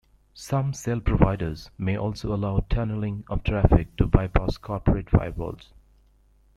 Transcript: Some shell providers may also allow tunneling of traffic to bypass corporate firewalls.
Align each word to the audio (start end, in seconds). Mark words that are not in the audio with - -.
Some 0.33 0.73
shell 0.73 0.99
providers 0.99 1.69
may 1.77 1.95
also 1.95 2.33
allow 2.33 2.65
tunneling 2.71 3.23
of 3.29 3.43
traffic 3.43 3.95
to 3.97 4.07
bypass 4.07 4.57
corporate 4.57 5.05
firewalls. 5.11 5.73